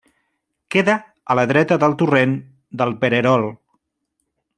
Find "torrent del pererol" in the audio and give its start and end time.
1.99-3.47